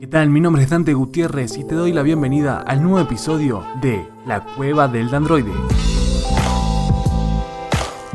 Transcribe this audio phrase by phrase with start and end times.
[0.00, 0.30] ¿Qué tal?
[0.30, 4.40] Mi nombre es Dante Gutiérrez y te doy la bienvenida al nuevo episodio de La
[4.40, 5.52] Cueva del Androide.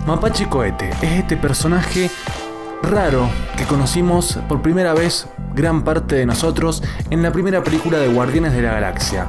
[0.08, 2.10] Mapache Cohete es este personaje
[2.82, 8.08] raro que conocimos por primera vez gran parte de nosotros en la primera película de
[8.08, 9.28] Guardianes de la Galaxia.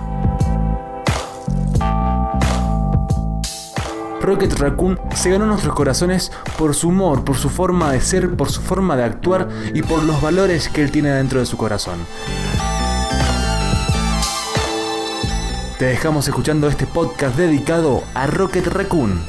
[4.22, 8.50] Rocket Raccoon se ganó nuestros corazones por su humor, por su forma de ser, por
[8.50, 11.98] su forma de actuar y por los valores que él tiene dentro de su corazón.
[15.78, 19.20] Te dejamos escuchando este podcast dedicado a Rocket Raccoon.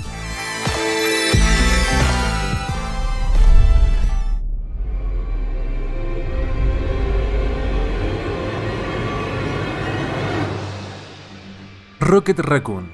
[12.00, 12.90] Rocket Raccoon,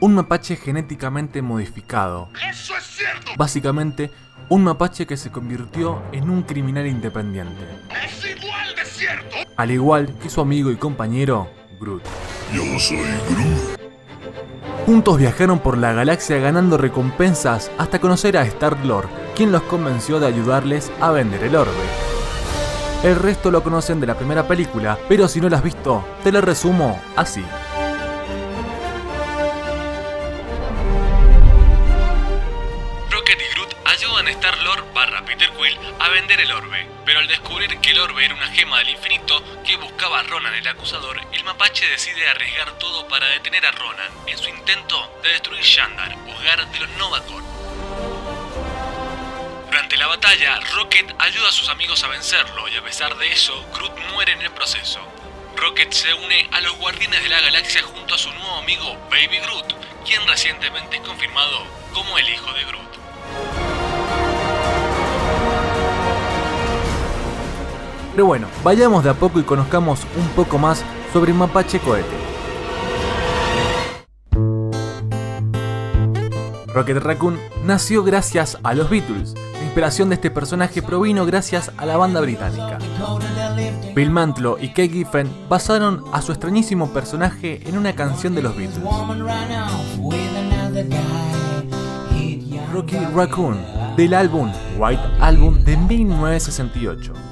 [0.00, 2.28] un mapache genéticamente modificado.
[2.50, 3.30] ¡Eso es cierto!
[3.36, 4.10] Básicamente,
[4.48, 7.62] un mapache que se convirtió en un criminal independiente,
[8.04, 9.36] ¡Es igual de cierto!
[9.56, 11.48] al igual que su amigo y compañero
[11.80, 12.02] Groot.
[12.52, 12.98] Yo soy
[13.30, 13.80] Groot.
[14.86, 20.26] Juntos viajaron por la galaxia ganando recompensas hasta conocer a Star-Lord, quien los convenció de
[20.26, 21.72] ayudarles a vender el orbe.
[23.04, 26.32] El resto lo conocen de la primera película, pero si no lo has visto, te
[26.32, 27.44] lo resumo así.
[34.30, 38.34] Star-Lord barra Peter Quill a vender el orbe, pero al descubrir que el orbe era
[38.34, 43.08] una gema del infinito que buscaba a Ronan el acusador, el mapache decide arriesgar todo
[43.08, 47.42] para detener a Ronan en su intento de destruir Shandar, hogar de los Novacor.
[49.66, 53.66] Durante la batalla, Rocket ayuda a sus amigos a vencerlo y a pesar de eso,
[53.74, 55.00] Groot muere en el proceso.
[55.56, 59.38] Rocket se une a los Guardianes de la Galaxia junto a su nuevo amigo Baby
[59.40, 59.74] Groot,
[60.06, 62.89] quien recientemente es confirmado como el hijo de Groot.
[68.12, 72.30] Pero bueno, vayamos de a poco y conozcamos un poco más sobre Mapache Cohete.
[76.74, 79.34] Rocket Raccoon nació gracias a los Beatles.
[79.54, 82.78] La inspiración de este personaje provino gracias a la banda británica.
[83.94, 88.56] Bill Mantlo y Kate Giffen basaron a su extrañísimo personaje en una canción de los
[88.56, 88.80] Beatles.
[92.72, 93.58] Rocky Raccoon,
[93.96, 97.29] del álbum White Album de 1968.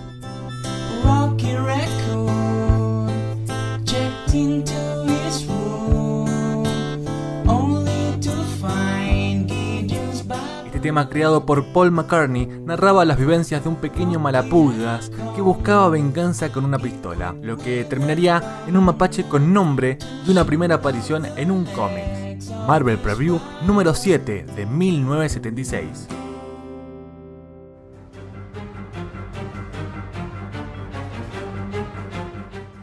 [10.78, 15.88] Este tema creado por Paul McCartney narraba las vivencias de un pequeño malapulgas que buscaba
[15.88, 20.76] venganza con una pistola, lo que terminaría en un mapache con nombre de una primera
[20.76, 22.40] aparición en un cómic.
[22.68, 26.17] Marvel Preview número 7 de 1976.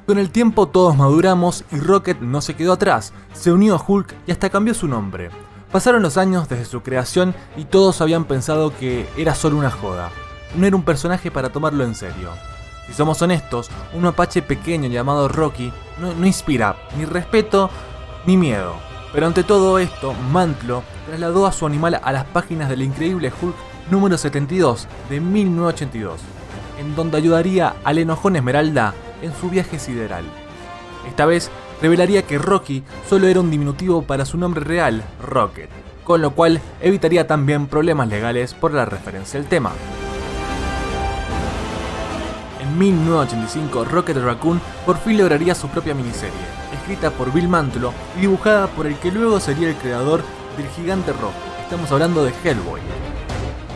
[0.06, 4.14] Con el tiempo todos maduramos y Rocket no se quedó atrás, se unió a Hulk
[4.28, 5.32] y hasta cambió su nombre.
[5.72, 10.12] Pasaron los años desde su creación y todos habían pensado que era solo una joda.
[10.56, 12.30] No era un personaje para tomarlo en serio.
[12.86, 17.72] Si somos honestos, un mapache pequeño llamado Rocky no, no inspira ni respeto
[18.28, 18.76] ni miedo.
[19.12, 23.56] Pero ante todo esto, Mantlo trasladó a su animal a las páginas del increíble Hulk
[23.90, 26.22] número 72 de 1982,
[26.80, 30.26] en donde ayudaría al enojón Esmeralda en su viaje sideral.
[31.08, 31.50] Esta vez
[31.82, 35.70] revelaría que Rocky solo era un diminutivo para su nombre real, Rocket,
[36.04, 39.72] con lo cual evitaría también problemas legales por la referencia al tema.
[42.62, 46.34] En 1985, Rocket Raccoon por fin lograría su propia miniserie,
[46.74, 50.24] escrita por Bill Mantlo y dibujada por el que luego sería el creador
[50.58, 51.34] del Gigante Rojo.
[51.64, 52.82] Estamos hablando de Hellboy.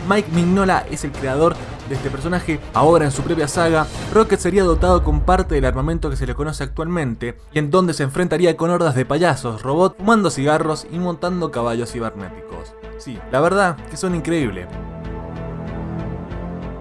[0.08, 1.54] Mike Mignola es el creador
[1.90, 2.58] de este personaje.
[2.72, 6.34] Ahora en su propia saga, Rocket sería dotado con parte del armamento que se le
[6.34, 10.98] conoce actualmente y en donde se enfrentaría con hordas de payasos, robots, fumando cigarros y
[10.98, 12.74] montando caballos cibernéticos.
[12.96, 14.68] Sí, la verdad que son increíbles.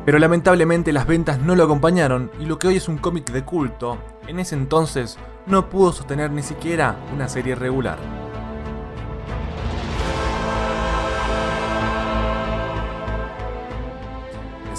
[0.06, 3.44] Pero lamentablemente las ventas no lo acompañaron y lo que hoy es un cómic de
[3.44, 3.98] culto,
[4.28, 8.19] en ese entonces no pudo sostener ni siquiera una serie regular.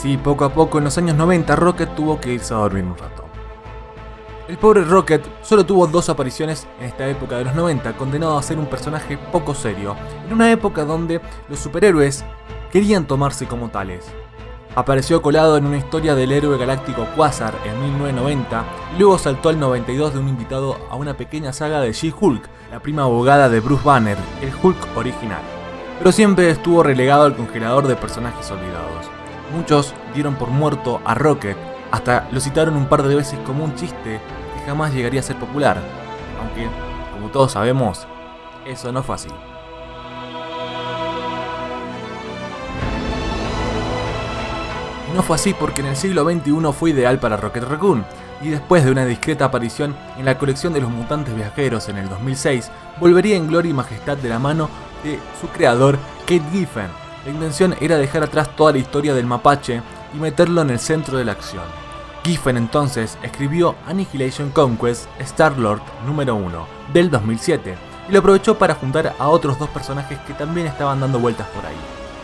[0.01, 2.97] Sí, poco a poco en los años 90 Rocket tuvo que irse a dormir un
[2.97, 3.25] rato.
[4.49, 8.43] El pobre Rocket solo tuvo dos apariciones en esta época de los 90, condenado a
[8.43, 9.95] ser un personaje poco serio,
[10.27, 11.21] en una época donde
[11.51, 12.25] los superhéroes
[12.73, 14.07] querían tomarse como tales.
[14.75, 18.65] Apareció colado en una historia del héroe galáctico Quasar en 1990
[18.97, 22.81] y luego saltó al 92 de un invitado a una pequeña saga de She-Hulk, la
[22.81, 25.43] prima abogada de Bruce Banner, el Hulk original.
[25.99, 29.20] Pero siempre estuvo relegado al congelador de personajes olvidados.
[29.55, 31.57] Muchos dieron por muerto a Rocket
[31.91, 34.21] Hasta lo citaron un par de veces como un chiste
[34.55, 35.79] que jamás llegaría a ser popular,
[36.41, 36.69] aunque,
[37.13, 38.07] como todos sabemos,
[38.65, 39.29] eso no fue así.
[45.15, 48.05] No fue así porque en el siglo XXI fue ideal para Rocket Raccoon,
[48.43, 52.09] y después de una discreta aparición en la colección de los mutantes viajeros en el
[52.09, 52.71] 2006,
[53.01, 54.71] volvería en gloria y majestad de la mano
[55.03, 57.10] de su creador, Kate Giffen.
[57.25, 59.83] La intención era dejar atrás toda la historia del mapache
[60.15, 61.65] y meterlo en el centro de la acción.
[62.25, 67.77] Giffen entonces escribió Annihilation Conquest Star-Lord número 1 del 2007
[68.09, 71.65] y lo aprovechó para juntar a otros dos personajes que también estaban dando vueltas por
[71.67, 71.77] ahí.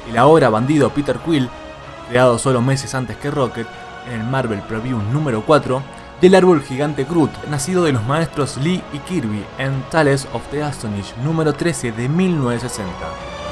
[0.09, 1.49] El ahora bandido Peter Quill,
[2.09, 3.67] creado solo meses antes que Rocket,
[4.09, 5.83] en el Marvel Preview número 4,
[6.21, 10.63] del árbol gigante Groot, nacido de los maestros Lee y Kirby en Tales of the
[10.63, 13.46] Astonish número 13 de 1960.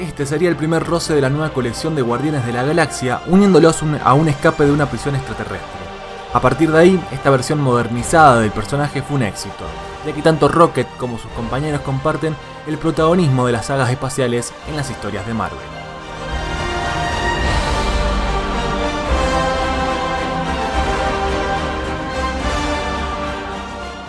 [0.00, 3.82] Este sería el primer roce de la nueva colección de Guardianes de la Galaxia, uniéndolos
[3.82, 5.80] un- a un escape de una prisión extraterrestre.
[6.32, 9.64] A partir de ahí, esta versión modernizada del personaje fue un éxito,
[10.06, 12.34] ya que tanto Rocket como sus compañeros comparten
[12.66, 15.58] el protagonismo de las sagas espaciales en las historias de Marvel.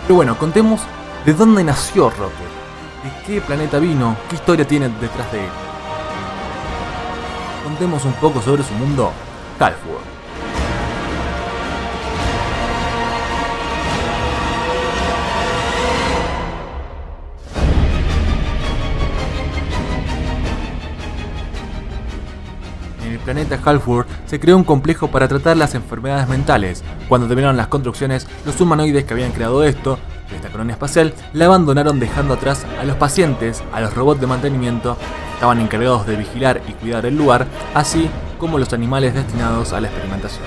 [0.02, 0.80] Pero bueno, contemos
[1.24, 2.48] de dónde nació Rocket,
[3.04, 5.50] de qué planeta vino, qué historia tiene detrás de él.
[7.72, 9.10] Contemos un poco sobre su mundo,
[9.58, 10.04] Halfworld.
[23.06, 26.84] En el planeta Halfworld se creó un complejo para tratar las enfermedades mentales.
[27.08, 29.98] Cuando terminaron las construcciones, los humanoides que habían creado esto,
[30.36, 34.98] esta colonia espacial, la abandonaron dejando atrás a los pacientes, a los robots de mantenimiento,
[35.42, 38.08] estaban encargados de vigilar y cuidar el lugar, así
[38.38, 40.44] como los animales destinados a la experimentación.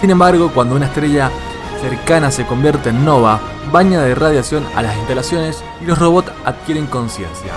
[0.00, 1.30] Sin embargo, cuando una estrella
[1.82, 3.38] cercana se convierte en nova,
[3.70, 7.52] baña de radiación a las instalaciones y los robots adquieren conciencia.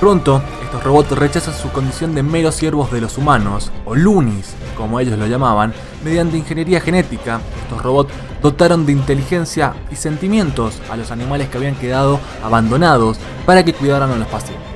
[0.00, 0.42] Pronto,
[0.74, 5.16] estos robots rechazan su condición de meros siervos de los humanos, o lunis, como ellos
[5.16, 5.72] lo llamaban,
[6.02, 8.12] mediante ingeniería genética, estos robots
[8.42, 14.10] dotaron de inteligencia y sentimientos a los animales que habían quedado abandonados para que cuidaran
[14.10, 14.66] a los pacientes,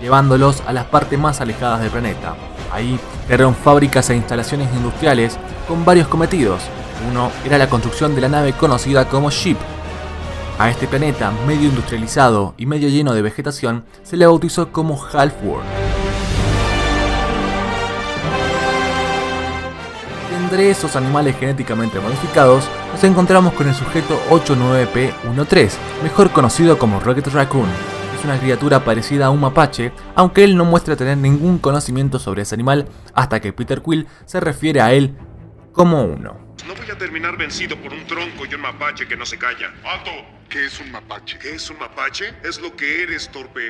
[0.00, 2.36] llevándolos a las partes más alejadas del planeta.
[2.72, 2.96] Ahí
[3.26, 6.62] crearon fábricas e instalaciones industriales con varios cometidos.
[7.10, 9.56] Uno era la construcción de la nave conocida como Ship,
[10.58, 15.64] a este planeta, medio industrializado y medio lleno de vegetación, se le bautizó como Half-World.
[20.42, 25.72] Entre esos animales genéticamente modificados, nos encontramos con el sujeto 89P13,
[26.02, 27.68] mejor conocido como Rocket Raccoon.
[28.18, 32.42] Es una criatura parecida a un mapache, aunque él no muestra tener ningún conocimiento sobre
[32.42, 35.16] ese animal hasta que Peter Quill se refiere a él
[35.72, 36.36] como uno.
[36.66, 39.72] No voy a terminar vencido por un tronco y un mapache que no se calla.
[39.84, 40.37] ¡Alto!
[40.48, 41.38] ¿Qué es un mapache?
[41.38, 42.32] ¿Qué es un mapache?
[42.42, 43.68] Es lo que eres, torpe.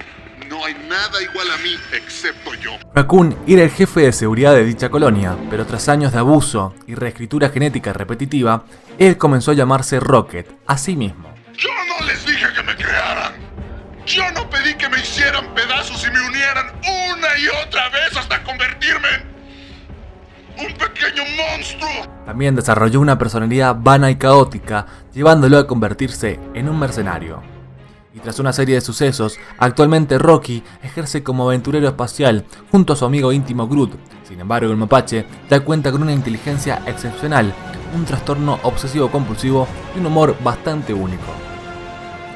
[0.49, 2.71] No hay nada igual a mí, excepto yo.
[2.95, 6.95] Raccoon era el jefe de seguridad de dicha colonia, pero tras años de abuso y
[6.95, 8.65] reescritura genética repetitiva,
[8.97, 11.35] él comenzó a llamarse Rocket, a sí mismo.
[11.57, 13.33] Yo no les dije que me crearan.
[14.07, 18.41] Yo no pedí que me hicieran pedazos y me unieran una y otra vez hasta
[18.45, 22.19] convertirme en un pequeño monstruo.
[22.25, 24.87] También desarrolló una personalidad vana y caótica,
[25.19, 27.43] llevándolo a convertirse en un mercenario.
[28.15, 33.05] Y tras una serie de sucesos, actualmente Rocky ejerce como aventurero espacial junto a su
[33.05, 33.97] amigo íntimo Groot.
[34.29, 37.53] Sin embargo, el mapache da cuenta con una inteligencia excepcional,
[37.97, 41.33] un trastorno obsesivo compulsivo y un humor bastante único.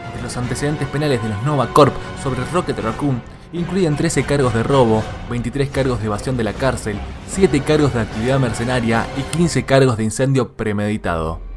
[0.06, 3.22] Entre los antecedentes penales de los Nova Corp sobre Rocket Raccoon
[3.52, 6.98] incluyen 13 cargos de robo, 23 cargos de evasión de la cárcel,
[7.28, 11.51] 7 cargos de actividad mercenaria y 15 cargos de incendio premeditado.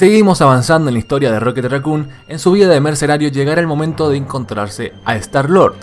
[0.00, 3.66] Seguimos avanzando en la historia de Rocket Raccoon, en su vida de mercenario llegará el
[3.66, 5.74] momento de encontrarse a Star-Lord.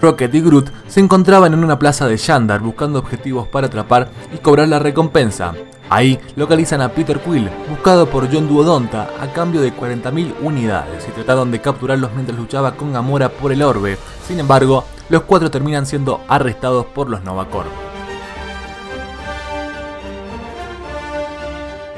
[0.00, 4.38] Rocket y Groot se encontraban en una plaza de Shandar buscando objetivos para atrapar y
[4.38, 5.54] cobrar la recompensa.
[5.90, 11.10] Ahí localizan a Peter Quill, buscado por John Duodonta a cambio de 40.000 unidades y
[11.10, 13.98] trataron de capturarlos mientras luchaba con Gamora por el orbe.
[14.24, 17.48] Sin embargo, los cuatro terminan siendo arrestados por los Nova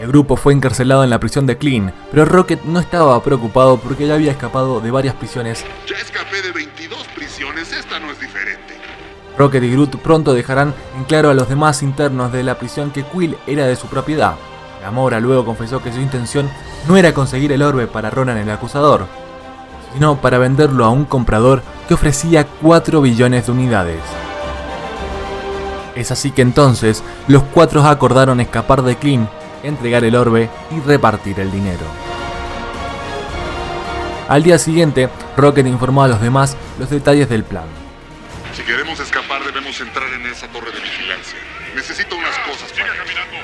[0.00, 4.06] El grupo fue encarcelado en la prisión de Clean, pero Rocket no estaba preocupado porque
[4.06, 8.80] ya había escapado de varias prisiones Ya escapé de 22 prisiones, esta no es diferente.
[9.36, 13.04] Rocket y Groot pronto dejarán en claro a los demás internos de la prisión que
[13.04, 14.36] Quill era de su propiedad.
[14.80, 16.48] Gamora luego confesó que su intención
[16.88, 19.06] no era conseguir el orbe para Ronan el acusador,
[19.92, 24.00] sino para venderlo a un comprador que ofrecía 4 billones de unidades.
[25.94, 29.28] Es así que entonces los cuatro acordaron escapar de Clean,
[29.62, 31.84] entregar el orbe y repartir el dinero.
[34.28, 37.66] Al día siguiente, Rocket informó a los demás los detalles del plan.
[38.54, 41.38] Si queremos escapar, debemos entrar en esa torre de vigilancia.
[41.74, 42.70] Necesito unas cosas.
[42.70, 43.36] Siga caminando.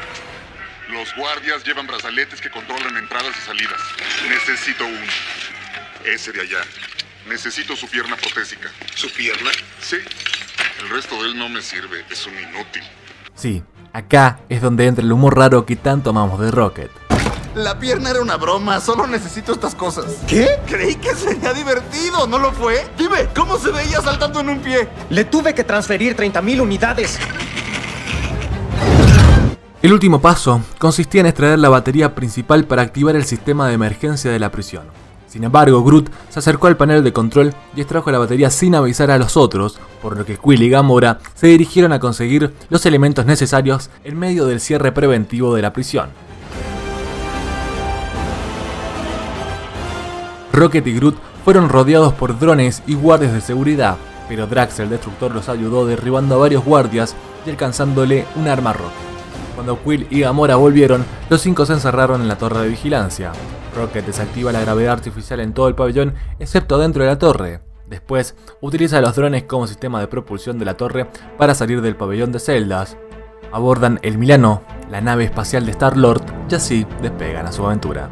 [0.91, 3.81] Los guardias llevan brazaletes que controlan entradas y salidas.
[4.29, 5.13] Necesito uno.
[6.05, 6.61] Ese de allá.
[7.29, 8.71] Necesito su pierna protésica.
[8.95, 9.51] ¿Su pierna?
[9.81, 9.97] Sí.
[10.81, 12.05] El resto de él no me sirve.
[12.09, 12.85] Es un inútil.
[13.35, 13.63] Sí,
[13.97, 16.91] acá es donde entra el humor raro que tanto amamos de Rocket.
[17.55, 20.05] La pierna era una broma, solo necesito estas cosas.
[20.27, 20.61] ¿Qué?
[20.67, 22.87] Creí que sería divertido, ¿no lo fue?
[22.99, 24.87] Dime, ¿cómo se veía saltando en un pie?
[25.09, 27.19] Le tuve que transferir 30.000 unidades.
[29.81, 34.31] El último paso consistía en extraer la batería principal para activar el sistema de emergencia
[34.31, 34.85] de la prisión.
[35.27, 39.11] Sin embargo, Groot se acercó al panel de control y extrajo la batería sin avisar
[39.11, 43.27] a los otros, por lo que Quill y Gamora se dirigieron a conseguir los elementos
[43.27, 46.11] necesarios en medio del cierre preventivo de la prisión.
[50.53, 53.97] Rocket y Groot fueron rodeados por drones y guardias de seguridad,
[54.29, 57.15] pero Drax el Destructor los ayudó derribando a varios guardias
[57.45, 59.16] y alcanzándole un arma rota.
[59.57, 63.33] Cuando Quill y Gamora volvieron, los cinco se encerraron en la torre de vigilancia.
[63.75, 67.63] Rocket desactiva la gravedad artificial en todo el pabellón, excepto dentro de la torre.
[67.89, 71.09] Después, utiliza los drones como sistema de propulsión de la torre
[71.39, 72.99] para salir del pabellón de celdas.
[73.51, 78.11] Abordan el Milano, la nave espacial de Star-Lord, y así despegan a su aventura.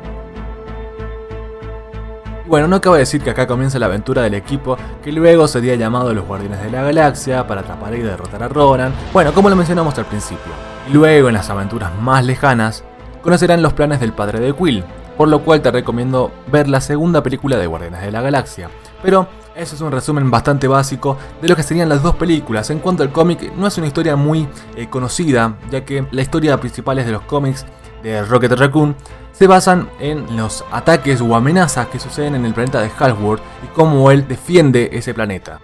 [2.55, 5.75] Bueno, no acabo de decir que acá comienza la aventura del equipo que luego sería
[5.75, 8.95] llamado los Guardianes de la Galaxia para atrapar y derrotar a Ronan.
[9.13, 10.53] Bueno, como lo mencionamos al principio.
[10.93, 12.85] Luego, en las aventuras más lejanas,
[13.23, 14.85] conocerán los planes del padre de Quill,
[15.17, 18.71] por lo cual te recomiendo ver la segunda película de Guardianes de la Galaxia.
[19.03, 22.71] Pero eso es un resumen bastante básico de lo que serían las dos películas.
[22.71, 26.59] En cuanto al cómic, no es una historia muy eh, conocida, ya que la historia
[26.59, 27.65] principal de los cómics
[28.03, 28.97] de Rocket Raccoon
[29.33, 33.67] se basan en los ataques o amenazas que suceden en el planeta de Halworld y
[33.75, 35.61] cómo él defiende ese planeta.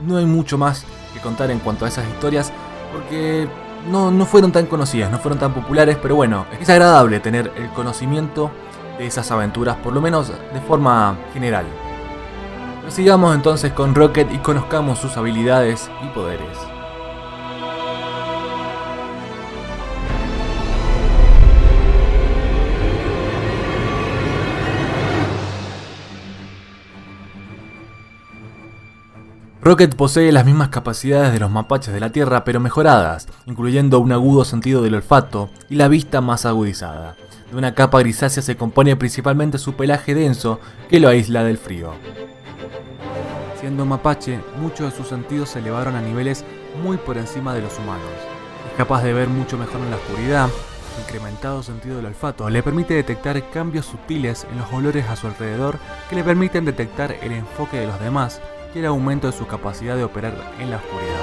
[0.00, 2.52] No hay mucho más que contar en cuanto a esas historias
[2.92, 3.48] porque
[3.90, 7.68] no, no fueron tan conocidas, no fueron tan populares, pero bueno, es agradable tener el
[7.70, 8.50] conocimiento
[8.98, 11.64] de esas aventuras, por lo menos de forma general.
[12.88, 16.58] Sigamos entonces con Rocket y conozcamos sus habilidades y poderes.
[29.60, 34.12] Rocket posee las mismas capacidades de los mapaches de la Tierra pero mejoradas, incluyendo un
[34.12, 37.16] agudo sentido del olfato y la vista más agudizada.
[37.50, 41.94] De una capa grisácea se compone principalmente su pelaje denso que lo aísla del frío.
[43.64, 46.44] Siendo mapache, muchos de sus sentidos se elevaron a niveles
[46.82, 48.10] muy por encima de los humanos.
[48.70, 50.50] Es capaz de ver mucho mejor en la oscuridad,
[51.00, 55.78] incrementado sentido del olfato le permite detectar cambios sutiles en los olores a su alrededor
[56.10, 58.42] que le permiten detectar el enfoque de los demás
[58.74, 61.22] y el aumento de su capacidad de operar en la oscuridad.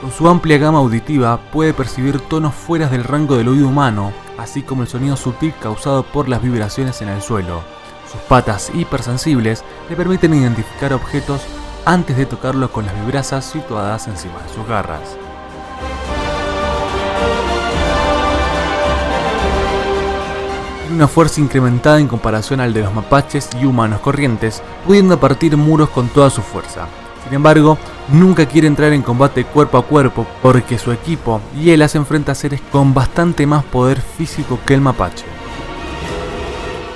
[0.00, 4.62] Con su amplia gama auditiva puede percibir tonos fuera del rango del oído humano, así
[4.62, 7.75] como el sonido sutil causado por las vibraciones en el suelo.
[8.10, 11.42] Sus patas hipersensibles le permiten identificar objetos
[11.84, 15.16] antes de tocarlos con las vibrazas situadas encima de sus garras.
[20.82, 25.56] Tiene una fuerza incrementada en comparación al de los mapaches y humanos corrientes, pudiendo partir
[25.56, 26.86] muros con toda su fuerza.
[27.24, 27.76] Sin embargo,
[28.08, 32.32] nunca quiere entrar en combate cuerpo a cuerpo porque su equipo y él se enfrenta
[32.32, 35.35] a seres con bastante más poder físico que el mapache.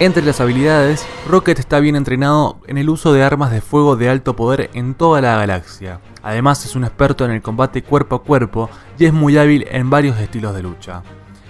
[0.00, 4.09] Entre las habilidades, Rocket está bien entrenado en el uso de armas de fuego de
[4.09, 6.00] alto poder en toda la galaxia.
[6.23, 9.90] Además es un experto en el combate cuerpo a cuerpo y es muy hábil en
[9.90, 11.02] varios estilos de lucha.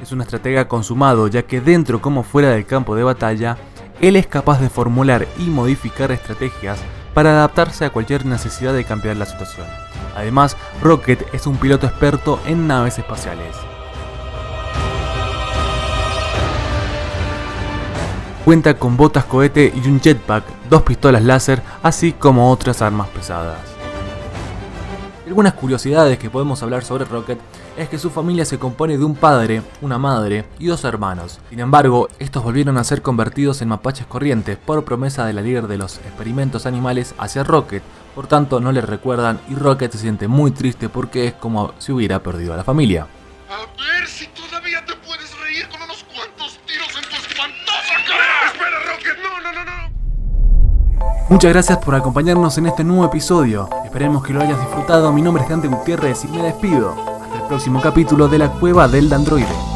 [0.03, 3.57] Es un estratega consumado ya que dentro como fuera del campo de batalla,
[4.01, 6.81] él es capaz de formular y modificar estrategias
[7.15, 9.69] para adaptarse a cualquier necesidad de cambiar la situación.
[10.17, 13.70] Además, Rocket es un piloto experto en naves espaciales.
[18.45, 23.59] Cuenta con botas cohete y un jetpack, dos pistolas láser, así como otras armas pesadas.
[25.27, 27.39] Algunas curiosidades que podemos hablar sobre Rocket
[27.77, 31.39] es que su familia se compone de un padre, una madre y dos hermanos.
[31.51, 35.69] Sin embargo, estos volvieron a ser convertidos en mapaches corrientes por promesa de la líder
[35.69, 37.83] de los experimentos animales hacia Rocket,
[38.15, 41.93] Por tanto, no le recuerdan y Rocket se siente muy triste porque es como si
[41.93, 43.07] hubiera perdido a la familia.
[51.31, 53.69] Muchas gracias por acompañarnos en este nuevo episodio.
[53.85, 55.13] Esperemos que lo hayas disfrutado.
[55.13, 56.97] Mi nombre es Dante Gutiérrez y me despido.
[57.23, 59.70] Hasta el próximo capítulo de la Cueva del Androide.